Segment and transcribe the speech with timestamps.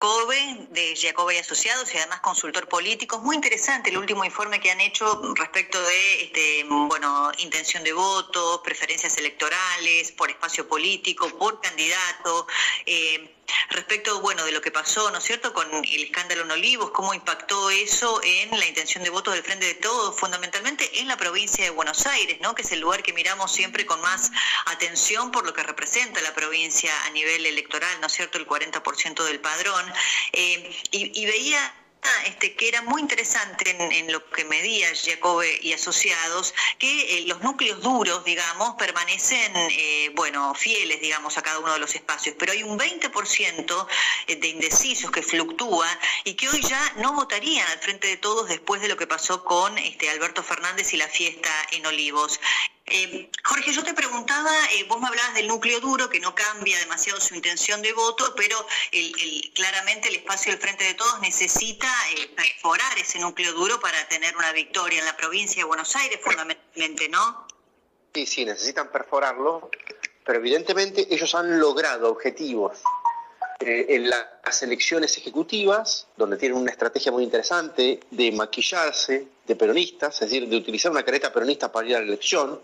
[0.00, 3.16] COBE de Giacobbe y Asociados y además consultor político.
[3.16, 7.92] Es muy interesante el último informe que han hecho respecto de este, bueno, intención de
[7.92, 12.46] voto, preferencias electorales, por espacio político, por candidato.
[12.86, 13.39] Eh,
[13.70, 17.14] respecto bueno de lo que pasó, ¿no es cierto?, con el escándalo en Olivos, cómo
[17.14, 21.64] impactó eso en la intención de voto del Frente de Todos, fundamentalmente en la provincia
[21.64, 24.30] de Buenos Aires, ¿no?, que es el lugar que miramos siempre con más
[24.66, 29.24] atención por lo que representa la provincia a nivel electoral, ¿no es cierto?, el 40%
[29.24, 29.92] del padrón.
[30.32, 31.74] Eh, y, y veía
[32.26, 37.40] este, que era muy interesante en, lo que medía Jacobe y asociados, que eh, los
[37.42, 42.52] núcleos duros, digamos, permanecen, eh, bueno, fieles, digamos, a cada uno de los espacios, pero
[42.52, 43.86] hay un 20%
[44.26, 45.86] de indecisos que fluctúa
[46.24, 49.44] y que hoy ya no votarían al frente de todos después de lo que pasó
[49.44, 52.40] con este, Alberto Fernández y la fiesta en Olivos.
[52.86, 56.78] Eh, Jorge, yo te preguntaba, eh, vos me hablabas del núcleo duro, que no cambia
[56.78, 58.56] demasiado su intención de voto, pero
[59.54, 64.36] claramente el espacio del Frente de Todos necesita eh, perforar ese núcleo duro para tener
[64.36, 67.46] una victoria en la provincia de Buenos Aires, fundamentalmente, ¿no?
[68.12, 69.70] Sí, sí, necesitan perforarlo,
[70.24, 72.82] pero evidentemente ellos han logrado objetivos
[73.60, 80.48] en las elecciones ejecutivas, donde tienen una estrategia muy interesante de maquillarse peronistas, es decir,
[80.48, 82.60] de utilizar una careta peronista para ir a la elección,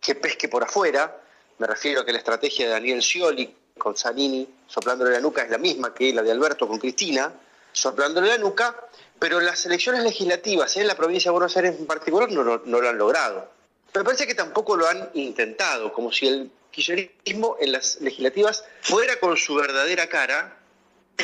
[0.00, 1.16] que pesque por afuera.
[1.58, 5.50] Me refiero a que la estrategia de Daniel Scioli con Zanini soplándole la nuca es
[5.50, 7.32] la misma que la de Alberto con Cristina,
[7.72, 8.76] soplándole la nuca,
[9.18, 12.98] pero las elecciones legislativas en la provincia de Buenos Aires en particular no, lo han
[12.98, 13.50] logrado.
[13.94, 19.18] Me parece que tampoco lo han intentado, como si el kirchnerismo en las legislativas fuera
[19.18, 20.56] con su verdadera cara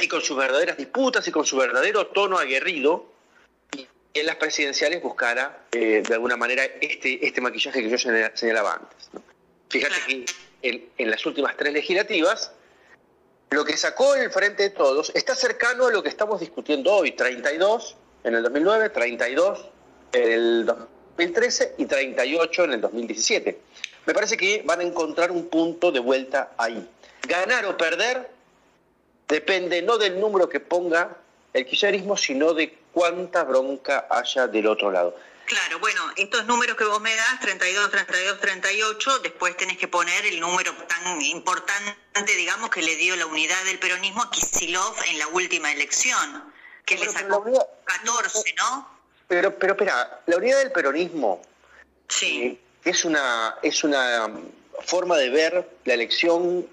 [0.00, 3.15] y con sus verdaderas disputas y con su verdadero tono aguerrido
[4.18, 9.10] en las presidenciales buscara eh, de alguna manera este, este maquillaje que yo señalaba antes.
[9.68, 10.24] Fíjate que
[10.62, 12.52] en, las últimas tres legislativas,
[13.50, 17.12] lo que sacó el Frente de Todos está cercano a lo que estamos discutiendo hoy,
[17.12, 19.64] 32 en el 2009, 32
[20.12, 23.58] en el 2013 y 38 en el 2017.
[24.06, 26.88] Me parece que van a encontrar un punto de vuelta ahí.
[27.26, 28.30] Ganar o perder
[29.28, 31.16] depende no del número que ponga
[31.52, 35.16] el kirchnerismo, sino de cuánta bronca haya del otro lado.
[35.46, 40.26] Claro, bueno, estos números que vos me das, 32, 32, 38, después tenés que poner
[40.26, 45.20] el número tan importante, digamos, que le dio la unidad del peronismo a Kisilov en
[45.20, 46.52] la última elección,
[46.84, 47.44] que le sacó
[47.84, 48.88] 14, ¿no?
[49.28, 51.42] Pero, pero espera, la unidad del peronismo
[52.08, 52.42] sí.
[52.42, 54.28] Eh, es, una, es una
[54.84, 56.66] forma de ver la elección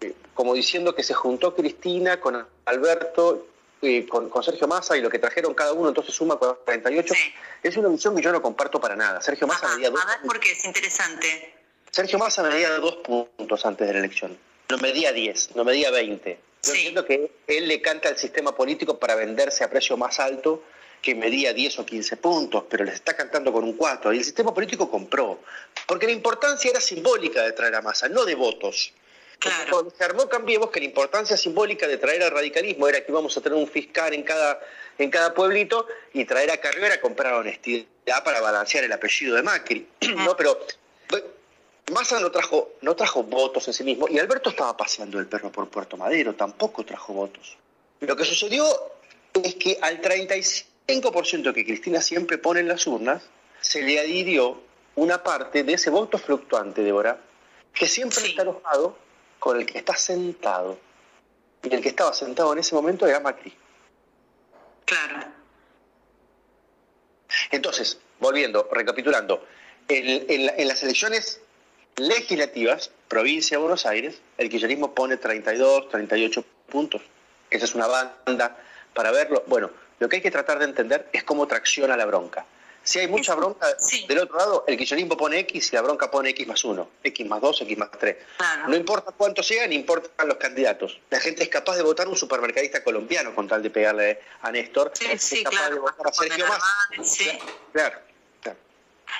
[0.00, 3.46] eh, como diciendo que se juntó Cristina con Alberto
[4.08, 7.14] con, Sergio Massa y lo que trajeron cada uno, entonces suma 48.
[7.62, 9.20] Es una visión que yo no comparto para nada.
[9.20, 10.02] Sergio Massa medía dos.
[10.02, 11.54] A ver por qué, es interesante.
[11.90, 14.38] Sergio Massa medía dos puntos antes de la elección.
[14.68, 16.38] No medía 10, no medía 20.
[16.64, 20.62] Yo entiendo que él le canta al sistema político para venderse a precio más alto
[21.00, 24.12] que medía 10 o 15 puntos, pero les está cantando con un 4.
[24.12, 25.40] Y el sistema político compró.
[25.86, 28.92] Porque la importancia era simbólica de traer a Massa, no de votos.
[29.38, 29.70] Claro.
[29.70, 33.36] Cuando se armó Cambiemos, que la importancia simbólica de traer al radicalismo era que íbamos
[33.36, 34.60] a tener un fiscal en cada,
[34.98, 39.42] en cada pueblito y traer a Carrió era comprar honestidad para balancear el apellido de
[39.42, 39.86] Macri.
[40.16, 40.36] ¿no?
[40.36, 40.58] Pero
[41.92, 45.52] Massa no trajo, no trajo votos en sí mismo y Alberto estaba paseando el perro
[45.52, 47.56] por Puerto Madero, tampoco trajo votos.
[48.00, 48.66] Lo que sucedió
[49.32, 53.22] es que al 35% que Cristina siempre pone en las urnas,
[53.60, 54.60] se le adhirió
[54.96, 57.20] una parte de ese voto fluctuante, Débora,
[57.72, 58.98] que siempre está enojado
[59.38, 60.78] con el que está sentado.
[61.62, 63.52] Y el que estaba sentado en ese momento era Macri.
[64.84, 65.26] Claro.
[67.50, 69.44] Entonces, volviendo, recapitulando,
[69.88, 71.40] en, las elecciones
[71.96, 77.02] legislativas, provincia de Buenos Aires, el kirchnerismo pone 32, 38 puntos.
[77.50, 78.56] Esa es una banda
[78.94, 79.44] para verlo.
[79.46, 82.46] Bueno, lo que hay que tratar de entender es cómo tracciona la bronca.
[82.86, 83.66] Si hay mucha bronca
[84.06, 87.26] del otro lado, el kirchnerismo pone X y la bronca pone X más 1, X
[87.26, 88.16] más 2, X más 3.
[88.68, 91.00] No importa cuánto sean, importan los candidatos.
[91.10, 94.92] La gente es capaz de votar un supermercadista colombiano con tal de pegarle a Néstor.
[94.94, 97.38] Sí, es capaz de votar a Sergio Massa.
[97.72, 97.98] Claro,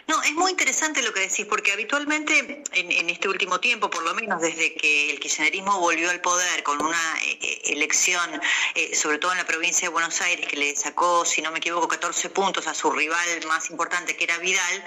[0.09, 4.15] No, es muy interesante lo que decís, porque habitualmente en, este último tiempo, por lo
[4.15, 8.41] menos desde que el kirchnerismo volvió al poder con una eh, eh, elección,
[8.75, 11.59] eh, sobre todo en la provincia de Buenos Aires, que le sacó, si no me
[11.59, 14.85] equivoco, 14 puntos a su rival más importante, que era Vidal,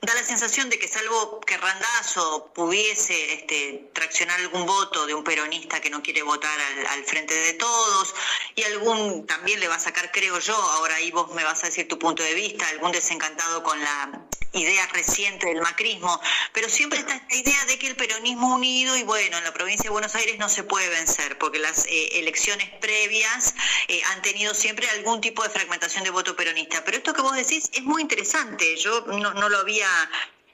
[0.00, 5.24] da la sensación de que salvo que Randazo pudiese este, traccionar algún voto de un
[5.24, 6.56] peronista que no quiere votar
[6.90, 8.14] al, frente de todos
[8.54, 11.66] y algún también le va a sacar, creo yo, ahora ahí vos me vas a
[11.66, 16.20] decir tu punto de vista, algún desencantado con la idea reciente del macrismo,
[16.52, 19.84] pero siempre está esta idea de que el peronismo unido y bueno, en la provincia
[19.84, 23.54] de Buenos Aires no se puede vencer porque las eh, elecciones previas
[23.88, 26.84] eh, han tenido siempre algún tipo de fragmentación de voto peronista.
[26.84, 29.88] Pero esto que vos decís es muy interesante, yo no, no lo había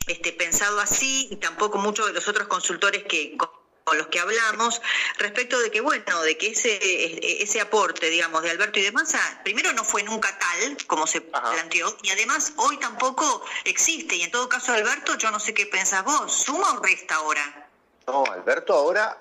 [0.06, 3.36] este, pensado así y tampoco muchos de los otros consultores que
[3.84, 4.80] con los que hablamos
[5.18, 9.40] respecto de que bueno de que ese ese aporte digamos de Alberto y de Massa
[9.44, 14.30] primero no fue nunca tal como se planteó y además hoy tampoco existe y en
[14.30, 17.68] todo caso Alberto yo no sé qué pensás vos suma o resta ahora
[18.06, 19.18] no Alberto ahora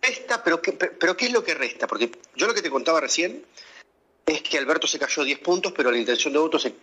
[0.00, 3.00] resta pero qué, pero qué es lo que resta porque yo lo que te contaba
[3.00, 3.44] recién
[4.24, 6.74] es que Alberto se cayó 10 puntos pero la intención de voto se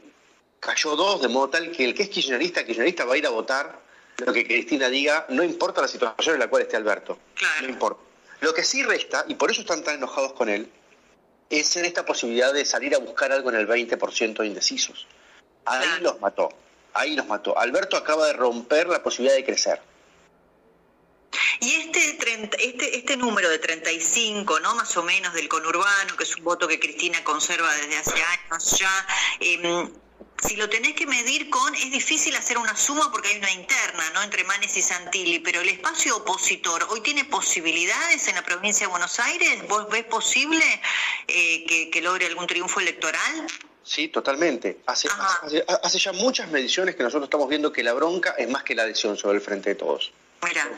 [0.60, 3.30] cayó dos, de modo tal que el que es kirchnerista, kirchnerista va a ir a
[3.30, 3.88] votar
[4.25, 7.19] lo que Cristina diga, no importa la situación en la cual esté Alberto.
[7.62, 8.01] No importa.
[8.42, 10.71] Lo que sí resta, y por eso están tan enojados con él,
[11.50, 15.07] es en esta posibilidad de salir a buscar algo en el 20% de indecisos.
[15.66, 16.50] Ahí los mató,
[16.94, 17.57] ahí los mató.
[17.57, 19.81] Alberto acaba de romper la posibilidad de crecer.
[21.60, 22.18] Y este,
[22.60, 24.75] este, este número de 35, ¿no?
[24.75, 28.80] Más o menos del conurbano, que es un voto que Cristina conserva desde hace años
[28.80, 29.07] ya,
[29.42, 29.89] eh,
[30.47, 34.09] si lo tenés que medir con, es difícil hacer una suma porque hay una interna,
[34.13, 34.24] ¿no?
[34.24, 38.91] Entre Manes y Santilli, pero el espacio opositor hoy tiene posibilidades en la provincia de
[38.91, 39.68] Buenos Aires.
[39.68, 40.63] ¿Vos ves posible
[41.27, 43.47] eh, que, logre algún triunfo electoral?
[43.83, 44.80] Sí, totalmente.
[44.86, 45.09] Hace,
[45.83, 48.83] hace, ya muchas mediciones que nosotros estamos viendo que la bronca es más que la
[48.83, 50.12] adhesión sobre el frente de todos.
[50.44, 50.69] Mira.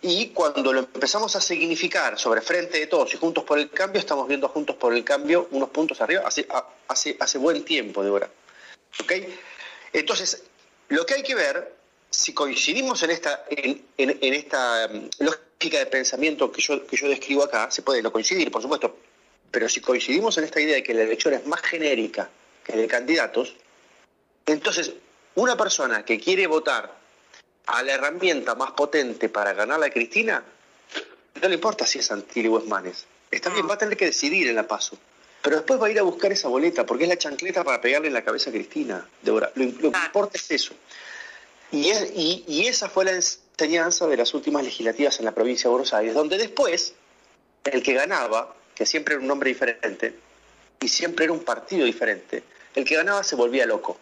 [0.00, 3.98] Y cuando lo empezamos a significar sobre frente de todos y juntos por el cambio,
[3.98, 6.46] estamos viendo juntos por el cambio unos puntos arriba hace,
[6.88, 8.10] hace, hace buen tiempo de
[9.02, 9.26] hora.
[9.92, 10.42] Entonces,
[10.88, 11.74] lo que hay que ver,
[12.10, 17.44] si coincidimos en esta, en, esta mm, lógica de pensamiento que yo, que yo describo
[17.44, 18.96] acá, se puede no coincidir, por supuesto,
[19.50, 22.28] pero si coincidimos en esta idea de que la elección es más genérica
[22.64, 23.54] que de candidatos,
[24.46, 24.92] entonces
[25.36, 26.92] una persona que quiere votar
[27.66, 30.44] a la herramienta más potente para ganar a Cristina,
[31.40, 33.06] no le importa si es Antilio o es Manes.
[33.30, 34.96] Está bien, va a tener que decidir en la paso.
[35.44, 38.08] Pero después va a ir a buscar esa boleta, porque es la chancleta para pegarle
[38.08, 39.06] en la cabeza a Cristina.
[39.24, 40.72] Lo, lo que importa es eso.
[41.70, 41.90] Y,
[42.46, 46.14] y, esa fue la enseñanza de las últimas legislativas en la provincia de Buenos Aires,
[46.14, 46.94] donde después
[47.64, 50.14] el que ganaba, que siempre era un nombre diferente,
[50.80, 52.42] y siempre era un partido diferente,
[52.74, 53.98] el que ganaba se volvía loco,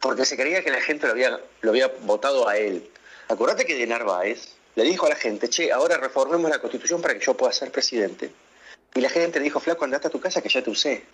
[0.00, 2.88] porque se creía que la gente lo había, lo había votado a él.
[3.28, 7.12] Acuérdate que de Narváez le dijo a la gente, che, ahora reformemos la constitución para
[7.12, 8.30] que yo pueda ser presidente.
[8.96, 11.04] Y la gente le dijo, flaco, andate a tu casa que ya te usé.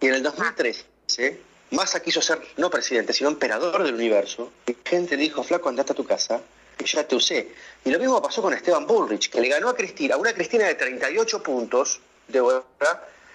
[0.00, 1.38] Y en el 2013,
[1.72, 4.50] Massa quiso ser no presidente, sino emperador del universo.
[4.66, 6.40] Y la gente le dijo, flaco, andate a tu casa
[6.78, 7.52] que ya te usé.
[7.84, 10.64] Y lo mismo pasó con Esteban Bullrich, que le ganó a Cristina, a una Cristina
[10.64, 12.64] de 38 puntos de hora,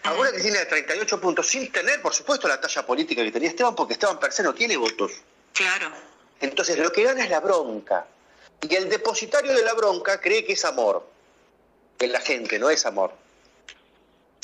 [0.01, 3.50] a una Cristina de 38 puntos, sin tener, por supuesto, la talla política que tenía
[3.50, 5.12] Esteban, porque Esteban per se no tiene votos.
[5.53, 5.91] Claro.
[6.41, 8.08] Entonces, lo que gana es la bronca.
[8.67, 11.08] Y el depositario de la bronca cree que es amor.
[11.96, 13.24] Que la gente no es amor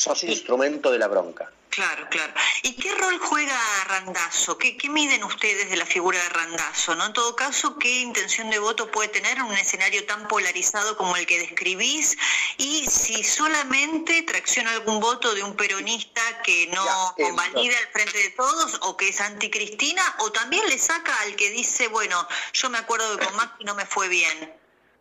[0.02, 1.52] sos instrumento de la bronca.
[1.70, 2.34] Claro, claro.
[2.64, 4.58] ¿Y qué rol juega Randazo?
[4.58, 6.96] ¿Qué, miden ustedes de la figura de Randazo?
[6.96, 7.06] ¿no?
[7.06, 11.16] En todo caso, ¿qué intención de voto puede tener en un escenario tan polarizado como
[11.16, 12.18] el que describís?
[12.58, 18.30] Y si solamente tracciona algún voto de un peronista que no convalida al frente de
[18.32, 22.80] todos o que es anticristina, o también le saca al que dice, bueno, yo me
[22.80, 24.54] acuerdo de con Macri no me fue bien.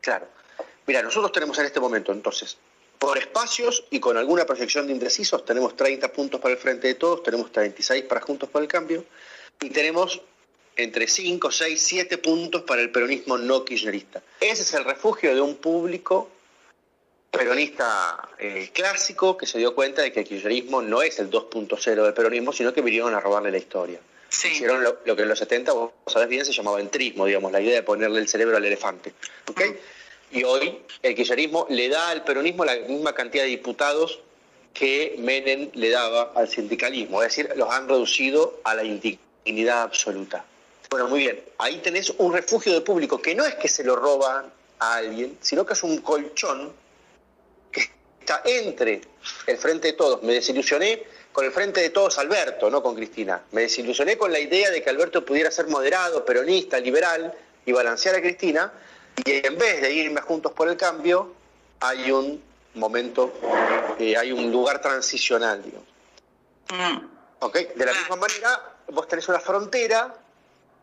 [0.02, 0.28] Claro.
[0.86, 2.58] Mira, nosotros tenemos en este momento entonces
[3.00, 6.94] por espacios y con alguna proyección de indecisos, tenemos 30 puntos para el frente de
[6.94, 9.06] todos, tenemos 36 para Juntos por el Cambio
[9.58, 10.20] y tenemos
[10.76, 14.22] entre 5, 6, 7 puntos para el peronismo no kirchnerista.
[14.38, 16.28] Ese es el refugio de un público
[17.30, 22.04] peronista eh, clásico que se dio cuenta de que el kirchnerismo no es el 2.0
[22.04, 23.98] del peronismo, sino que vinieron a robarle la historia.
[24.30, 27.76] Hicieron lo, que en los 70, vos sabés bien, se llamaba entrismo, digamos, la idea
[27.76, 29.14] de ponerle el cerebro al elefante.
[29.48, 29.80] ¿okay?
[30.30, 34.20] Y hoy el kirchnerismo le da al peronismo la misma cantidad de diputados
[34.72, 40.44] que Menem le daba al sindicalismo, es decir, los han reducido a la indignidad absoluta.
[40.88, 43.96] Bueno, muy bien, ahí tenés un refugio de público que no es que se lo
[43.96, 44.46] roban
[44.78, 46.72] a alguien, sino que es un colchón
[47.70, 49.00] que está entre
[49.46, 53.42] el Frente de Todos, me desilusioné con el Frente de Todos Alberto, no con Cristina.
[53.52, 57.32] Me desilusioné con la idea de que Alberto pudiera ser moderado, peronista, liberal
[57.64, 58.72] y balancear a Cristina,
[59.24, 61.34] y en vez de irme Juntos por el Cambio,
[61.80, 62.42] hay un
[62.74, 63.32] momento,
[63.98, 65.88] eh, hay un lugar transicional, digamos.
[66.70, 67.10] Mm.
[67.76, 70.14] De la misma manera, vos tenés una frontera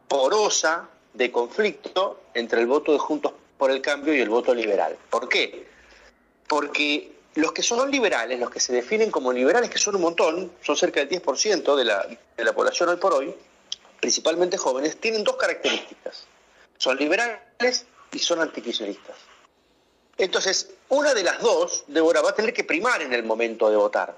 [0.07, 4.97] porosa de conflicto entre el voto de Juntos por el Cambio y el voto liberal.
[5.09, 5.67] ¿Por qué?
[6.47, 10.51] Porque los que son liberales, los que se definen como liberales, que son un montón,
[10.61, 13.35] son cerca del 10% de la, de la población hoy por hoy,
[13.99, 16.25] principalmente jóvenes, tienen dos características.
[16.77, 17.85] Son liberales
[18.17, 19.15] y son antikirchneristas.
[20.17, 23.75] Entonces, una de las dos, Débora, va a tener que primar en el momento de
[23.75, 24.17] votar.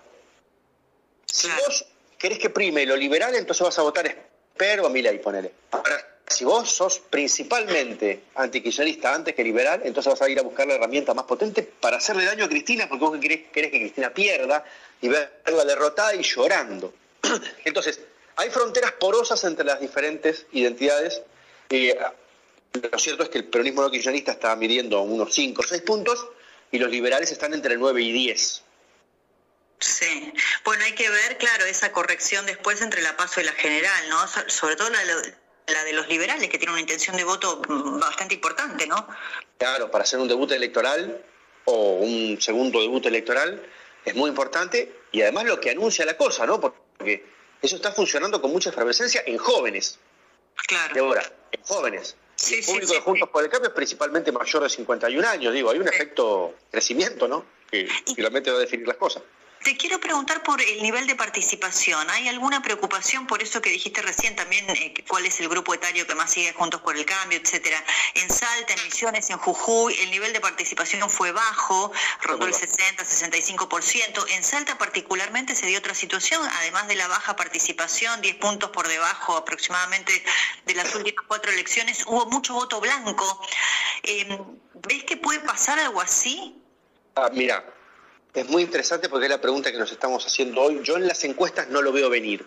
[1.26, 1.86] Si vos
[2.18, 5.52] querés que prime lo liberal, entonces vas a votar Esper o Milei, ponele.
[5.72, 10.66] Ahora, si vos sos principalmente antikirchnerista antes que liberal, entonces vas a ir a buscar
[10.66, 14.14] la herramienta más potente para hacerle daño a Cristina, porque vos querés, querés que Cristina
[14.14, 14.64] pierda
[15.02, 16.94] y verla derrotada y llorando.
[17.66, 18.00] Entonces,
[18.38, 21.22] hay fronteras porosas entre las diferentes identidades.
[21.70, 22.00] Eh,
[22.74, 26.28] lo cierto es que el peronismo no kirchnerista está midiendo unos 5 o 6 puntos
[26.72, 28.64] y los liberales están entre 9 y 10.
[29.80, 30.34] Sí,
[30.66, 34.18] bueno, hay que ver, claro, esa corrección después entre la paso y la general, ¿no?
[34.48, 35.00] Sobre todo la,
[35.68, 37.62] la de los liberales, que tiene una intención de voto
[38.00, 39.08] bastante importante, ¿no?
[39.58, 41.24] Claro, para hacer un debut electoral
[41.66, 43.66] o un segundo debut electoral
[44.04, 46.60] es muy importante y además lo que anuncia la cosa, ¿no?
[46.60, 47.26] Porque
[47.62, 50.00] eso está funcionando con mucha efervescencia en jóvenes.
[50.68, 50.94] Claro.
[50.94, 52.16] De ahora, en jóvenes.
[52.52, 55.80] El público de Juntos por el Cambio es principalmente mayor de 51 años, digo, hay
[55.80, 57.46] un efecto crecimiento, ¿no?
[57.70, 59.24] Que finalmente va a definir las cosas.
[59.70, 62.10] Te quiero preguntar por el nivel de participación.
[62.10, 66.08] ¿Hay alguna preocupación por eso que dijiste recién también, eh, cuál es el grupo etario
[66.08, 67.78] que más sigue Juntos por el Cambio, etcétera?
[68.16, 71.92] En Salta, en Misiones, en Jujuy, el nivel de participación fue bajo,
[72.24, 74.26] rondó el 60, 65%.
[74.30, 78.88] En Salta particularmente se dio otra situación, además de la baja participación, 10 puntos por
[78.88, 80.12] debajo aproximadamente
[80.66, 83.40] de las últimas cuatro elecciones, hubo mucho voto blanco.
[84.02, 84.36] Em,
[84.88, 86.60] ¿Ves que puede pasar algo así?
[87.16, 87.64] Ah, mira,
[88.34, 90.82] es muy interesante porque es la pregunta que nos estamos haciendo hoy.
[90.84, 92.46] Yo en las encuestas no lo veo venir.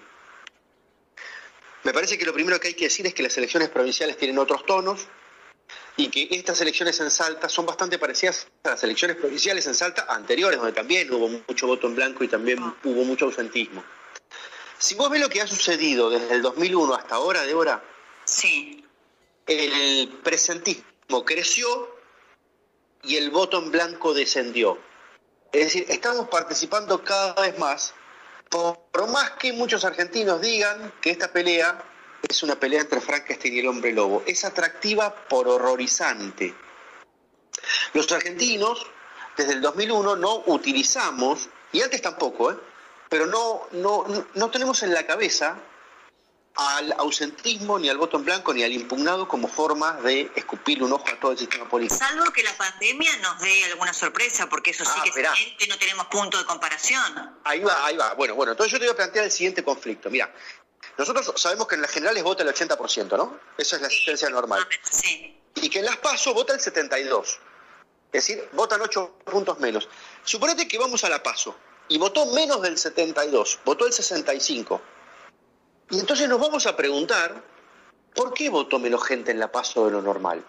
[1.83, 4.39] Me parece que lo primero que hay que decir es que las elecciones provinciales tienen
[4.39, 5.09] otros tonos
[5.97, 10.07] y que estas elecciones en Salta son bastante parecidas a las elecciones provinciales en Salta
[10.09, 13.83] anteriores, donde también hubo mucho voto en blanco y también hubo mucho ausentismo.
[14.79, 17.83] Si vos ves lo que ha sucedido desde el 2001 hasta ahora, Débora,
[18.25, 18.85] sí.
[19.47, 21.97] el presentismo creció
[23.03, 24.79] y el voto en blanco descendió.
[25.53, 27.95] Es decir, estamos participando cada vez más,
[28.49, 28.79] por,
[29.11, 31.85] más que muchos argentinos digan que esta pelea
[32.27, 34.23] es una pelea entre Frankenstein y el hombre lobo.
[34.27, 36.55] Es atractiva por horrorizante.
[37.93, 38.87] Los argentinos,
[39.37, 42.57] desde el 2001, no utilizamos, y antes tampoco, ¿eh?
[43.11, 45.59] pero no, no, no tenemos en la cabeza
[46.55, 50.93] al ausentismo, ni al voto en blanco, ni al impugnado como forma de escupir un
[50.93, 51.99] ojo a todo el sistema político.
[51.99, 56.07] Salvo que la pandemia nos dé alguna sorpresa, porque eso sí ah, que no tenemos
[56.07, 57.39] punto de comparación.
[57.45, 58.15] Ahí va, ahí va.
[58.15, 60.11] Bueno, bueno, entonces yo te voy a plantear el siguiente conflicto.
[60.11, 60.33] Mira,
[60.99, 63.41] nosotros sabemos que en las generales vota el 80%, ¿no?
[63.57, 64.67] Esa es la asistencia normal.
[64.91, 65.39] Sí.
[65.55, 67.39] Y que en las PASO vota el 72%.
[68.13, 69.89] Es decir, votan 8 puntos menos.
[70.23, 71.57] Suponete que vamos a la PASO
[71.89, 74.83] y votó menos del 72, votó el 65
[75.93, 77.43] y entonces nos vamos a preguntar,
[78.15, 80.43] ¿por qué votó menos gente en la paso de lo normal?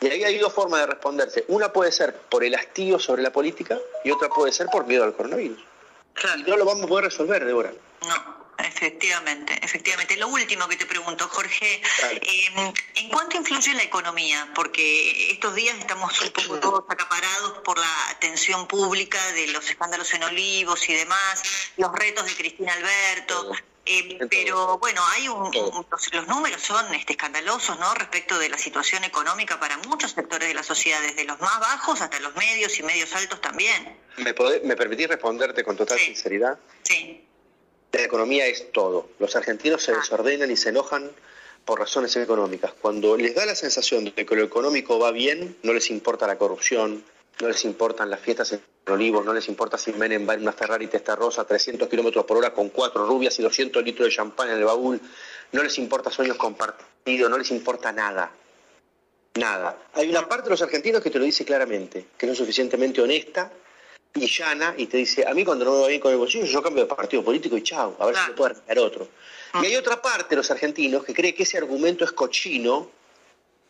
[0.00, 1.44] Y ahí hay dos formas de responderse.
[1.48, 5.04] Una puede ser por el hastío sobre la política y otra puede ser por miedo
[5.04, 5.58] al coronavirus.
[6.38, 7.72] Y no lo vamos a poder resolver, Débora.
[8.02, 8.36] No.
[8.58, 10.16] Efectivamente, efectivamente.
[10.16, 14.50] Lo último que te pregunto, Jorge, eh, ¿en cuánto influye la economía?
[14.54, 20.12] Porque estos días estamos un poco todos acaparados por la atención pública de los escándalos
[20.14, 21.42] en Olivos y demás,
[21.76, 23.52] los retos de Cristina Alberto.
[23.86, 27.94] Eh, pero bueno, hay un, los, números son este, escandalosos, ¿no?
[27.94, 32.00] Respecto de la situación económica para muchos sectores de la sociedad, desde los más bajos
[32.00, 33.96] hasta los medios y medios altos también.
[34.16, 36.58] ¿Me, me permitís responderte con total sinceridad?
[36.82, 37.24] Sí.
[37.92, 39.08] La economía es todo.
[39.20, 39.96] Los argentinos se ah.
[39.98, 41.10] desordenan y se enojan
[41.64, 42.72] por razones económicas.
[42.80, 46.38] Cuando les da la sensación de que lo económico va bien, no les importa la
[46.38, 47.04] corrupción,
[47.40, 50.52] no les importan las fiestas en Olivos, no les importa si Menem va en una
[50.52, 54.48] Ferrari rosa a 300 kilómetros por hora con cuatro rubias y 200 litros de champán
[54.50, 55.00] en el baúl,
[55.52, 58.30] no les importa sueños compartidos, no les importa nada.
[59.34, 59.76] Nada.
[59.94, 63.02] Hay una parte de los argentinos que te lo dice claramente, que no es suficientemente
[63.02, 63.52] honesta
[64.14, 66.46] y llana y te dice, a mí cuando no me va bien con el bolsillo,
[66.46, 69.08] yo cambio de partido político y chao, a ver si me puedo arreglar otro.
[69.62, 72.90] Y hay otra parte de los argentinos que cree que ese argumento es cochino,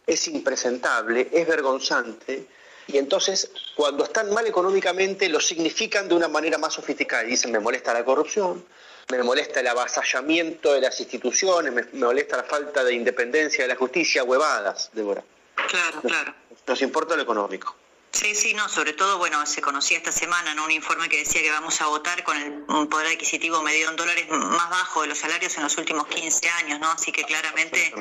[0.07, 2.47] es impresentable, es vergonzante
[2.89, 7.25] Y entonces, cuando están mal económicamente, lo significan de una manera más sofisticada.
[7.25, 8.65] Y dicen, me molesta la corrupción,
[9.11, 13.77] me molesta el avasallamiento de las instituciones, me, molesta la falta de independencia de la
[13.77, 15.23] justicia, huevadas, Débora.
[15.69, 16.35] Claro, claro.
[16.67, 17.75] Nos importa lo económico.
[18.13, 20.65] Sí, sí, no, sobre todo, bueno, se conocía esta semana, ¿no?
[20.65, 24.27] Un informe que decía que vamos a votar con el poder adquisitivo medido en dólares
[24.31, 26.91] más bajo de los salarios en los últimos 15 años, ¿no?
[26.91, 27.93] Así que claramente...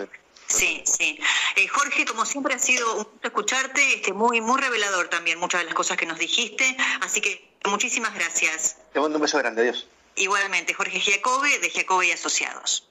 [0.48, 1.20] Sí, sí.
[1.56, 5.62] Eh, Jorge, como siempre ha sido un gusto escucharte, este, muy, muy revelador también muchas
[5.62, 8.78] de las cosas que nos dijiste, así que muchísimas gracias.
[8.94, 9.88] Te mando un beso grande, adiós.
[10.16, 12.88] Igualmente, Jorge Giacobbe, de Giacobbe y Asociados.